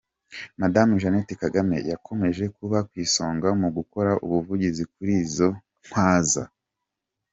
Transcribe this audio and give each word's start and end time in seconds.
Madame 0.61 0.91
Janete 1.01 1.33
Kagame 1.43 1.77
yakomeje 1.91 2.43
kuba 2.57 2.77
ku 2.87 2.93
isonga 3.05 3.47
mu 3.61 3.69
gukora 3.77 4.11
ubuvugizi 4.25 4.83
kuri 4.93 5.13
izo 5.23 5.47
Ntwaza. 5.87 6.43